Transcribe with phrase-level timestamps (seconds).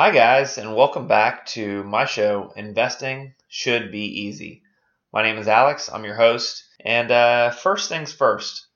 [0.00, 4.62] Hi, guys, and welcome back to my show, Investing Should Be Easy.
[5.12, 8.68] My name is Alex, I'm your host, and uh, first things first,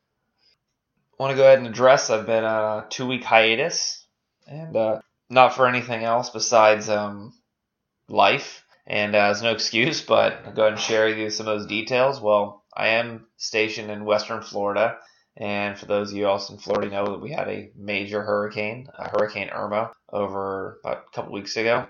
[1.17, 4.05] I want to go ahead and address I've been a two week hiatus,
[4.49, 5.01] and uh,
[5.31, 7.33] not for anything else besides um,
[8.09, 11.47] life, and uh, as no excuse, but I'll go ahead and share with you some
[11.47, 12.21] of those details.
[12.21, 14.99] Well, I am stationed in Western Florida,
[15.37, 18.89] and for those of you also in Florida, know that we had a major hurricane,
[18.99, 21.87] uh, Hurricane Irma, over about a couple weeks ago.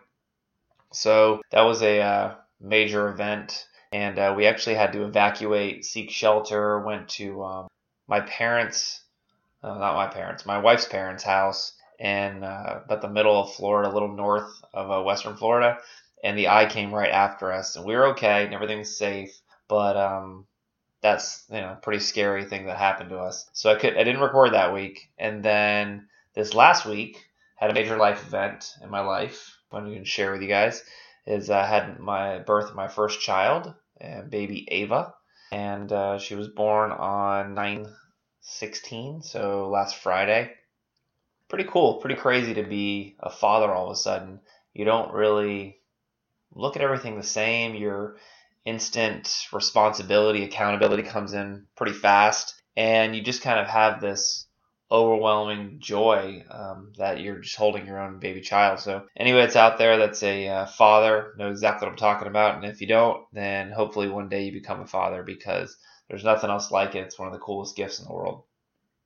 [0.93, 6.11] So that was a uh, major event, and uh, we actually had to evacuate, seek
[6.11, 7.69] shelter, went to um,
[8.07, 9.03] my parents,
[9.63, 13.91] uh, not my parents, my wife's parents' house in uh, about the middle of Florida,
[13.91, 15.79] a little north of Western Florida,
[16.23, 19.97] and the eye came right after us, and we were okay, and everything's safe, but
[19.97, 20.47] um,
[21.03, 23.49] that's you know pretty scary thing that happened to us.
[23.53, 27.19] So I could I didn't record that week, and then this last week
[27.57, 29.59] had a major life event in my life.
[29.73, 30.83] I'm going to share with you guys
[31.27, 33.75] is I had my birth my first child,
[34.29, 35.15] baby Ava,
[35.51, 40.53] and uh, she was born on 9/16, so last Friday.
[41.49, 44.41] Pretty cool, pretty crazy to be a father all of a sudden.
[44.73, 45.79] You don't really
[46.55, 47.75] look at everything the same.
[47.75, 48.17] You're
[48.65, 54.47] instant responsibility, accountability comes in pretty fast, and you just kind of have this
[54.91, 58.79] overwhelming joy um, that you're just holding your own baby child.
[58.79, 62.57] So, anyway, it's out there that's a uh, father, know exactly what I'm talking about.
[62.57, 65.77] And if you don't, then hopefully one day you become a father because
[66.09, 67.05] there's nothing else like it.
[67.07, 68.45] It's one of the coolest gifts in the world.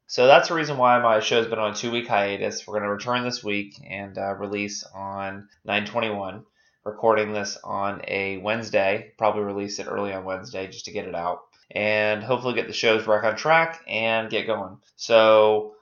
[0.08, 2.66] So that's the reason why my show's been on a two week hiatus.
[2.66, 6.44] We're going to return this week and uh, release on 921
[6.86, 9.12] recording this on a Wednesday.
[9.18, 11.40] Probably release it early on Wednesday just to get it out
[11.72, 14.78] and hopefully get the shows back on track and get going.
[14.94, 15.74] So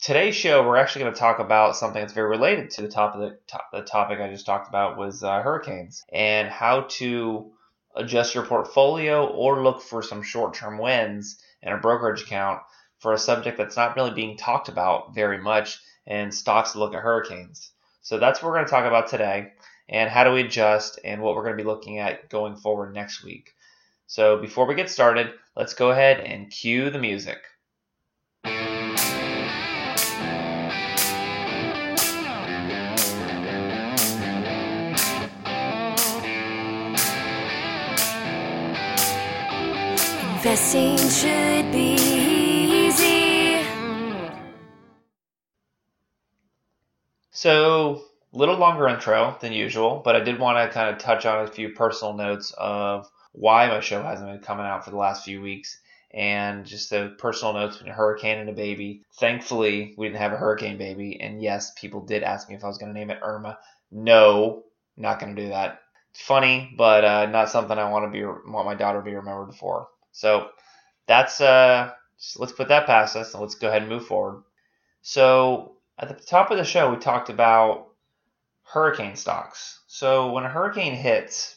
[0.00, 3.14] today's show, we're actually going to talk about something that's very related to the top
[3.14, 3.38] of the,
[3.70, 7.52] the topic I just talked about was uh, hurricanes and how to
[7.94, 12.62] adjust your portfolio or look for some short-term wins in a brokerage account
[13.00, 16.94] for a subject that's not really being talked about very much and stocks to look
[16.94, 17.72] at hurricanes.
[18.00, 19.52] So that's what we're going to talk about today
[19.90, 22.94] and how do we adjust and what we're going to be looking at going forward
[22.94, 23.54] next week.
[24.06, 27.38] So before we get started, let's go ahead and cue the music.
[40.42, 41.96] Investing should be
[42.86, 43.66] easy.
[47.30, 51.44] So little longer intro than usual, but I did want to kind of touch on
[51.44, 55.24] a few personal notes of why my show hasn't been coming out for the last
[55.24, 55.80] few weeks
[56.12, 59.02] and just the personal notes between a hurricane and a baby.
[59.18, 62.68] Thankfully, we didn't have a hurricane baby, and yes, people did ask me if I
[62.68, 63.58] was going to name it Irma.
[63.92, 64.64] No,
[64.96, 65.80] not going to do that.
[66.10, 69.14] It's funny, but uh, not something I want to be want my daughter to be
[69.14, 69.88] remembered for.
[70.10, 70.48] So
[71.06, 71.92] that's uh,
[72.36, 74.42] let's put that past us and let's go ahead and move forward.
[75.02, 77.89] So at the top of the show, we talked about
[78.72, 79.80] hurricane stocks.
[79.88, 81.56] So when a hurricane hits,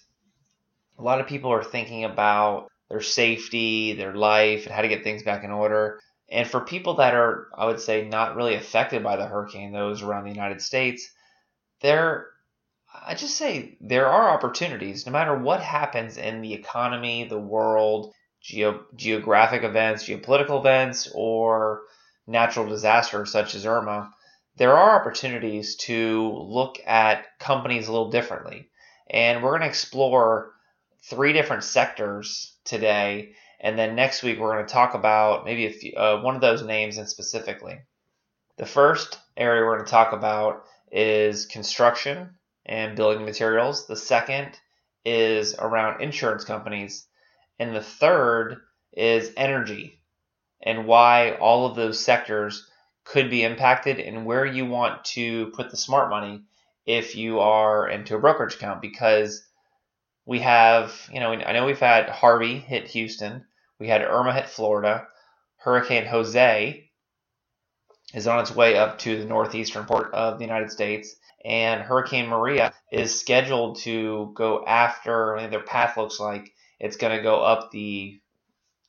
[0.98, 5.04] a lot of people are thinking about their safety, their life, and how to get
[5.04, 6.00] things back in order.
[6.30, 10.02] And for people that are, I would say, not really affected by the hurricane, those
[10.02, 11.08] around the United States,
[11.82, 12.28] there,
[12.94, 18.14] I just say there are opportunities no matter what happens in the economy, the world,
[18.42, 21.82] geo- geographic events, geopolitical events, or
[22.26, 24.12] natural disasters such as Irma
[24.58, 28.70] there are opportunities to look at companies a little differently.
[29.10, 30.52] And we're going to explore
[31.04, 33.34] three different sectors today.
[33.60, 36.42] And then next week, we're going to talk about maybe a few, uh, one of
[36.42, 37.80] those names and specifically.
[38.58, 42.36] The first area we're going to talk about is construction
[42.66, 43.88] and building materials.
[43.88, 44.58] The second
[45.04, 47.08] is around insurance companies.
[47.60, 48.58] And the third
[48.92, 50.00] is energy
[50.62, 52.68] and why all of those sectors
[53.04, 56.42] could be impacted and where you want to put the smart money
[56.86, 59.46] if you are into a brokerage account because
[60.26, 63.46] we have, you know, I know we've had Harvey hit Houston,
[63.80, 65.08] we had Irma hit Florida,
[65.58, 66.90] Hurricane Jose
[68.14, 72.28] is on its way up to the northeastern part of the United States, and Hurricane
[72.28, 77.24] Maria is scheduled to go after, I mean, their path looks like it's going to
[77.24, 78.20] go up the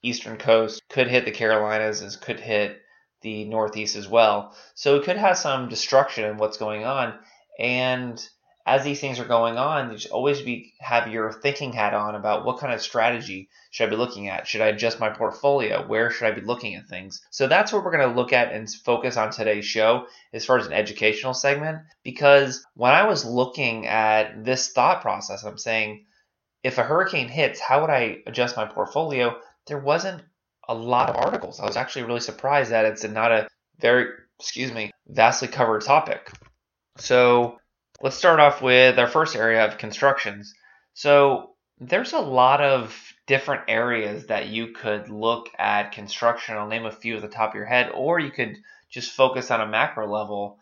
[0.03, 2.81] eastern coast, could hit the Carolinas, could hit
[3.25, 4.55] the Northeast as well.
[4.75, 7.15] So it could have some destruction in what's going on.
[7.59, 8.25] And
[8.67, 12.15] as these things are going on, you should always be have your thinking hat on
[12.15, 14.47] about what kind of strategy should I be looking at?
[14.47, 15.87] Should I adjust my portfolio?
[15.87, 17.23] Where should I be looking at things?
[17.31, 20.59] So that's what we're going to look at and focus on today's show as far
[20.59, 21.79] as an educational segment.
[22.03, 26.05] Because when I was looking at this thought process, I'm saying,
[26.63, 29.37] if a hurricane hits, how would I adjust my portfolio?
[29.67, 30.23] There wasn't
[30.69, 31.61] a lot of articles.
[31.61, 33.49] I was actually really surprised that it's not a
[33.81, 34.09] very,
[34.39, 36.31] excuse me, vastly covered topic.
[36.99, 37.59] So
[38.01, 40.55] let's start off with our first area of constructions.
[40.95, 42.97] So there's a lot of
[43.27, 46.57] different areas that you could look at construction.
[46.57, 48.59] I'll name a few at the top of your head, or you could
[48.91, 50.59] just focus on a macro level.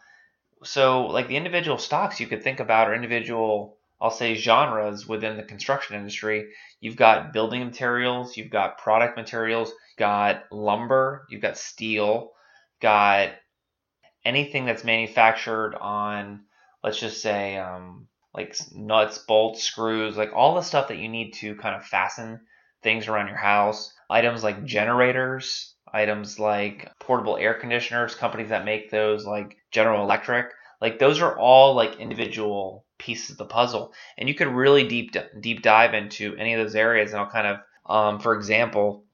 [0.64, 5.36] So, like the individual stocks you could think about, or individual, I'll say, genres within
[5.36, 6.48] the construction industry.
[6.80, 12.32] You've got building materials, you've got product materials, got lumber, you've got steel,
[12.80, 13.30] got
[14.24, 16.40] anything that's manufactured on,
[16.82, 21.34] let's just say, um, like nuts, bolts, screws, like all the stuff that you need
[21.34, 22.40] to kind of fasten
[22.82, 23.92] things around your house.
[24.10, 30.46] Items like generators, items like portable air conditioners, companies that make those like General Electric.
[30.80, 35.14] Like those are all like individual pieces of the puzzle, and you could really deep
[35.40, 37.12] deep dive into any of those areas.
[37.12, 39.04] And I'll kind of, um, for example,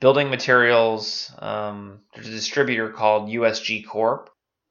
[0.00, 1.32] building materials.
[1.38, 4.30] Um, there's a distributor called USG Corp.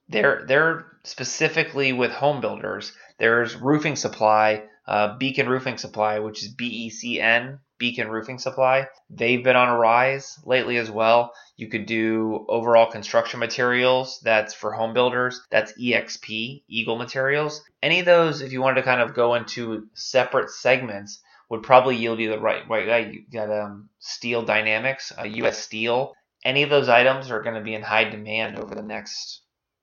[0.09, 2.93] They're they're specifically with home builders.
[3.17, 8.39] There's roofing supply, uh, Beacon Roofing Supply, which is B E C N, Beacon Roofing
[8.39, 8.87] Supply.
[9.09, 11.33] They've been on a rise lately as well.
[11.55, 14.19] You could do overall construction materials.
[14.23, 15.41] That's for home builders.
[15.51, 17.63] That's EXP, Eagle Materials.
[17.81, 21.95] Any of those, if you wanted to kind of go into separate segments, would probably
[21.95, 23.13] yield you the right right.
[23.13, 25.59] You got um, Steel Dynamics, uh, U.S.
[25.59, 26.15] Steel.
[26.43, 29.41] Any of those items are going to be in high demand over the next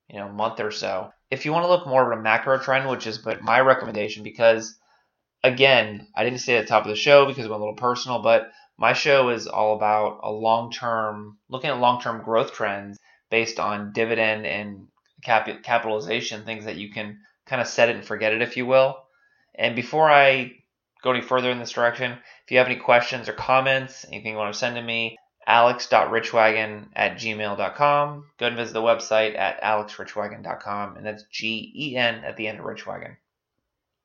[0.09, 1.11] you know month or so.
[1.31, 4.25] If you want to look more of a macro trend, which is but my recommendation,
[4.25, 4.77] because
[5.43, 7.77] again, I didn't say at the top of the show because it went a little
[7.77, 12.53] personal, but my show is all about a long term, looking at long term growth
[12.53, 12.99] trends
[13.31, 14.89] based on dividend and
[15.23, 18.67] cap- capitalization, things that you can kind of set it and forget it, if you
[18.67, 18.97] will.
[19.55, 20.53] And before I
[21.03, 22.13] go any further in this direction,
[22.45, 25.17] if you have any questions or comments, anything you want to send to me,
[25.47, 28.27] alex.richwagen at gmail.com.
[28.39, 32.61] Go and visit the website at alexrichwagen.com, and that's G E N at the end
[32.61, 33.17] of Richwagen.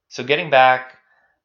[0.07, 0.97] So, getting back,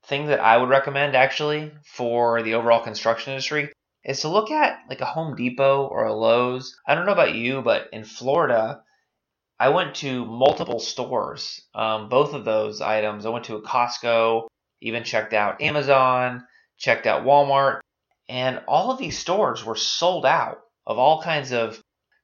[0.05, 3.73] thing that I would recommend actually for the overall construction industry
[4.05, 6.77] is to look at like a Home Depot or a Lowe's.
[6.87, 8.83] I don't know about you, but in Florida,
[9.59, 11.61] I went to multiple stores.
[11.75, 13.27] Um, both of those items.
[13.27, 14.47] I went to a Costco,
[14.81, 16.47] even checked out Amazon,
[16.79, 17.81] checked out Walmart,
[18.29, 21.81] and all of these stores were sold out of all kinds of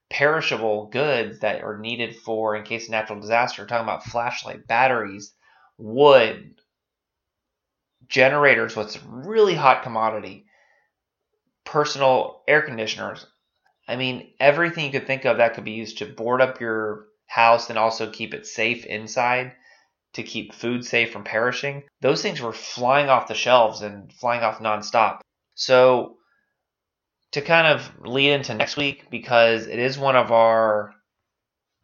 [0.09, 3.61] perishable goods that are needed for in case of natural disaster.
[3.61, 5.33] We're talking about flashlight, batteries,
[5.77, 6.55] wood,
[8.07, 10.45] generators, what's a really hot commodity,
[11.65, 13.25] personal air conditioners.
[13.87, 17.07] I mean, everything you could think of that could be used to board up your
[17.27, 19.53] house and also keep it safe inside
[20.13, 21.83] to keep food safe from perishing.
[22.01, 25.19] Those things were flying off the shelves and flying off nonstop.
[25.55, 26.17] So,
[27.31, 30.93] to kind of lead into next week, because it is one of our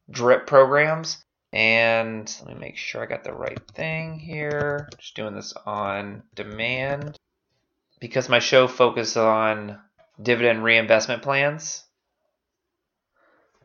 [0.09, 1.23] drip programs,
[1.53, 4.89] and let me make sure I got the right thing here.
[4.97, 7.15] Just doing this on demand.
[7.99, 9.79] Because my show focuses on
[10.21, 11.83] dividend reinvestment plans.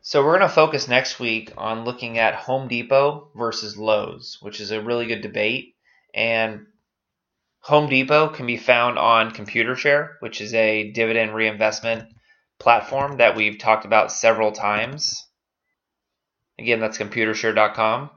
[0.03, 4.61] So we're going to focus next week on looking at Home Depot versus Lowe's, which
[4.61, 5.75] is a really good debate.
[6.15, 6.67] And
[7.61, 12.09] Home Depot can be found on ComputerShare, which is a dividend reinvestment
[12.59, 15.28] platform that we've talked about several times.
[16.59, 18.11] Again, that's computershare.com.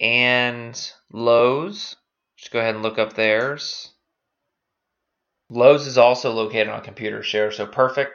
[0.00, 1.96] And Lowe's,
[2.36, 3.92] just go ahead and look up theirs.
[5.48, 8.12] Lowe's is also located on ComputerShare, so perfect.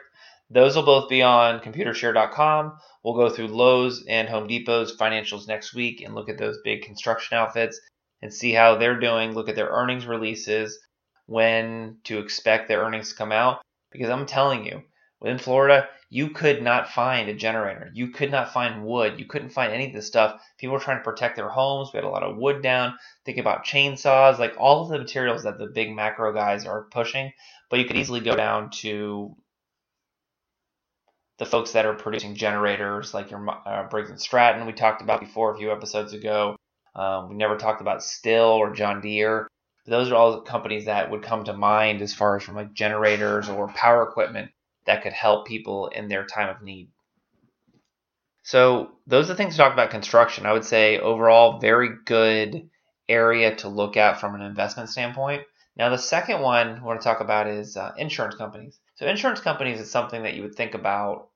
[0.50, 2.78] Those will both be on computershare.com.
[3.04, 6.82] We'll go through Lowe's and Home Depot's financials next week and look at those big
[6.82, 7.80] construction outfits
[8.22, 9.32] and see how they're doing.
[9.32, 10.78] Look at their earnings releases,
[11.26, 13.60] when to expect their earnings to come out.
[13.92, 14.82] Because I'm telling you,
[15.22, 17.90] in Florida, you could not find a generator.
[17.92, 19.18] You could not find wood.
[19.18, 20.40] You couldn't find any of this stuff.
[20.58, 21.90] People were trying to protect their homes.
[21.92, 22.96] We had a lot of wood down.
[23.24, 27.32] Think about chainsaws, like all of the materials that the big macro guys are pushing.
[27.68, 29.36] But you could easily go down to
[31.38, 35.20] the folks that are producing generators, like your uh, Briggs and Stratton, we talked about
[35.20, 36.56] before a few episodes ago.
[36.96, 39.46] Um, we never talked about Stihl or John Deere.
[39.86, 42.72] Those are all the companies that would come to mind as far as from like
[42.72, 44.50] generators or power equipment
[44.88, 46.88] that could help people in their time of need.
[48.42, 50.46] So those are the things to talk about construction.
[50.46, 52.70] I would say overall very good
[53.06, 55.42] area to look at from an investment standpoint.
[55.76, 58.80] Now, the second one I want to talk about is uh, insurance companies.
[58.94, 61.28] So, insurance companies is something that you would think about.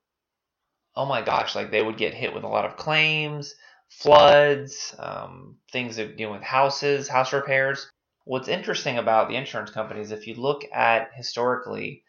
[0.95, 3.53] Oh my gosh, like they would get hit with a lot of claims,
[3.89, 7.87] floods, um, things that deal with houses, house repairs.
[8.25, 12.02] What's interesting about the insurance companies, if you look at historically,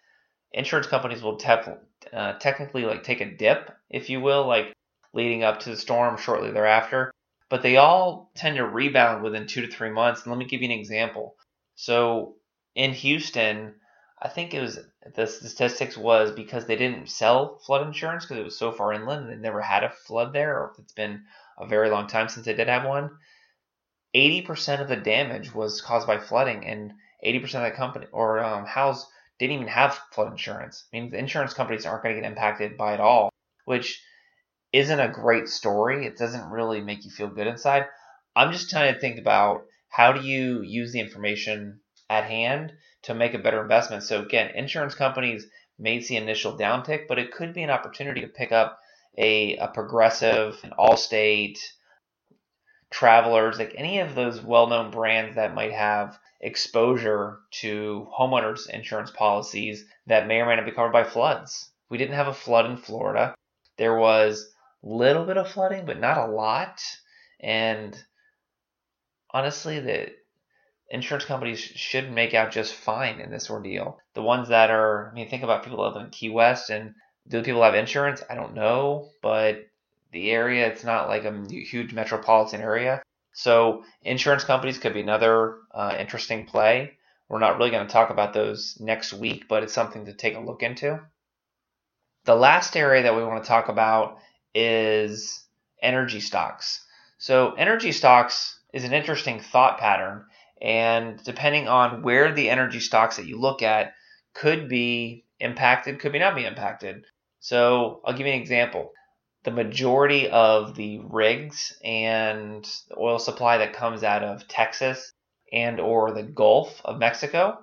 [0.55, 1.79] insurance companies will tef-
[2.13, 4.73] uh, technically like take a dip, if you will, like
[5.13, 7.11] leading up to the storm shortly thereafter.
[7.51, 10.23] But they all tend to rebound within two to three months.
[10.23, 11.37] And let me give you an example.
[11.75, 12.37] So
[12.75, 13.75] in Houston,
[14.23, 14.79] I think it was
[15.15, 19.25] the statistics was because they didn't sell flood insurance because it was so far inland
[19.25, 21.25] and they never had a flood there, or it's been
[21.59, 23.11] a very long time since they did have one.
[24.15, 26.93] 80% of the damage was caused by flooding, and
[27.27, 29.07] 80% of the company or um, house
[29.39, 30.85] didn't even have flood insurance.
[30.93, 33.31] I mean, the insurance companies aren't going to get impacted by it all,
[33.65, 34.03] which
[34.73, 36.07] isn't a great story.
[36.07, 37.87] It doesn't really make you feel good inside.
[38.37, 42.73] I'm just trying to think about how do you use the information at hand
[43.03, 44.03] to make a better investment.
[44.03, 45.47] So again, insurance companies
[45.79, 48.79] may see initial downtick, but it could be an opportunity to pick up
[49.17, 51.59] a, a progressive, an Allstate,
[52.91, 59.85] travelers, like any of those well-known brands that might have exposure to homeowners insurance policies
[60.07, 61.71] that may or may not be covered by floods.
[61.89, 63.35] We didn't have a flood in Florida.
[63.79, 64.53] There was
[64.85, 66.83] a little bit of flooding, but not a lot.
[67.41, 67.97] And
[69.31, 70.13] honestly, the
[70.91, 73.99] insurance companies should make out just fine in this ordeal.
[74.13, 76.95] The ones that are, I mean, think about people that live in Key West and
[77.27, 78.23] do people have insurance?
[78.29, 79.67] I don't know, but
[80.13, 83.03] the area, it's not like a huge metropolitan area.
[83.35, 86.97] So insurance companies could be another uh, interesting play.
[87.29, 90.37] We're not really going to talk about those next week, but it's something to take
[90.37, 91.01] a look into.
[92.25, 94.19] The last area that we want to talk about
[94.55, 95.45] is
[95.83, 96.87] energy stocks.
[97.19, 100.27] So, energy stocks is an interesting thought pattern,
[100.63, 103.95] and depending on where the energy stocks that you look at
[104.33, 107.05] could be impacted, could be not be impacted.
[107.41, 108.93] So, I'll give you an example.
[109.45, 115.13] The majority of the rigs and the oil supply that comes out of Texas
[115.53, 117.59] and or the Gulf of Mexico,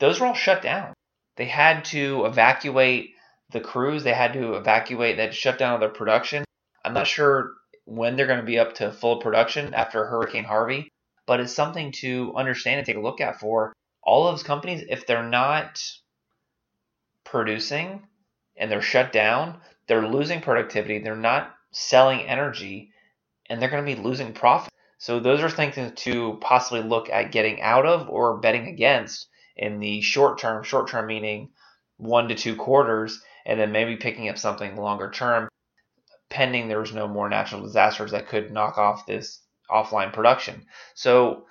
[0.00, 0.94] those were all shut down.
[1.36, 3.10] They had to evacuate
[3.50, 6.44] the crews, they had to evacuate, they had to shut down their production.
[6.84, 7.52] I'm not sure
[7.84, 10.88] when they're going to be up to full production after Hurricane Harvey,
[11.26, 13.72] but it's something to understand and take a look at for
[14.02, 14.84] all of those companies.
[14.88, 15.80] If they're not
[17.24, 18.06] producing
[18.56, 22.90] and they're shut down, they're losing productivity, they're not selling energy,
[23.48, 24.72] and they're going to be losing profit.
[24.98, 29.78] So those are things to possibly look at getting out of or betting against in
[29.78, 30.62] the short term.
[30.64, 31.50] Short term meaning
[31.98, 35.48] one to two quarters and then maybe picking up something longer term,
[36.28, 39.40] pending there's no more natural disasters that could knock off this
[39.70, 40.66] offline production.
[40.94, 41.46] So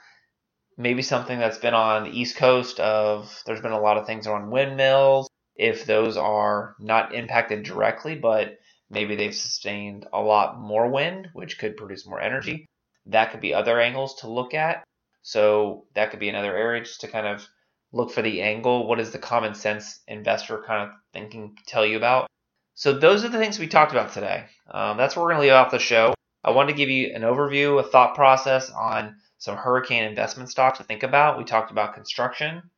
[0.78, 4.28] maybe something that's been on the East Coast of there's been a lot of things
[4.28, 5.30] on windmills.
[5.56, 8.58] If those are not impacted directly, but
[8.90, 12.66] maybe they've sustained a lot more wind, which could produce more energy.
[13.08, 14.84] That could be other angles to look at.
[15.22, 17.48] So that could be another area just to kind of
[17.92, 18.88] look for the angle.
[18.88, 22.28] What does the common sense investor kind of thinking tell you about?
[22.76, 24.46] So those are the things we talked about today.
[24.70, 26.14] Um, that's where we're going to leave off the show.
[26.44, 30.78] I wanted to give you an overview, a thought process on some hurricane investment stocks
[30.78, 31.38] to think about.
[31.38, 32.70] We talked about construction.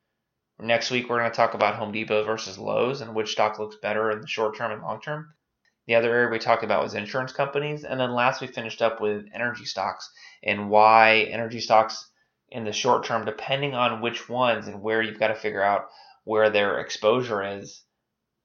[0.59, 3.75] Next week, we're going to talk about Home Depot versus Lowe's and which stock looks
[3.75, 5.33] better in the short term and long term.
[5.85, 7.83] The other area we talked about was insurance companies.
[7.83, 10.11] And then last, we finished up with energy stocks
[10.41, 12.09] and why energy stocks
[12.49, 15.89] in the short term, depending on which ones and where you've got to figure out
[16.23, 17.83] where their exposure is,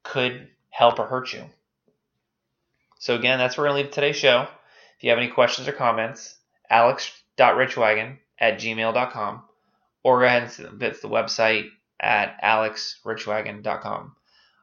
[0.03, 1.45] could help or hurt you.
[2.99, 4.47] So, again, that's where we're going to leave today's show.
[4.97, 6.37] If you have any questions or comments,
[6.69, 9.43] alex.richwagen at gmail.com
[10.05, 11.71] or go ahead and visit the website
[12.03, 14.17] at alexrichwagen.com.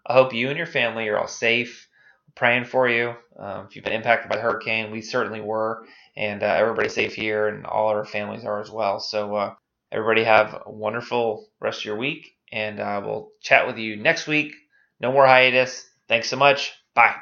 [0.05, 1.87] I hope you and your family are all safe.
[2.35, 3.15] praying for you.
[3.37, 5.83] Um, if you've been impacted by the hurricane, we certainly were
[6.19, 8.99] and uh, everybody's safe here, and all our families are as well.
[8.99, 9.55] So uh,
[9.91, 14.27] everybody have a wonderful rest of your week, and uh, we'll chat with you next
[14.27, 14.53] week.
[14.99, 15.89] No more hiatus.
[16.09, 16.73] Thanks so much.
[16.93, 17.15] Bye.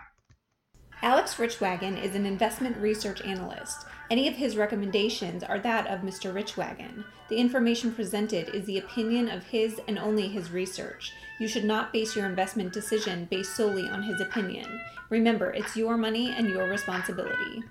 [1.03, 3.86] Alex Richwagen is an investment research analyst.
[4.10, 6.34] Any of his recommendations are that of Mr.
[6.34, 7.04] Richwagen.
[7.28, 11.12] The information presented is the opinion of his and only his research.
[11.40, 14.80] You should not base your investment decision based solely on his opinion.
[15.10, 17.64] Remember, it's your money and your responsibility.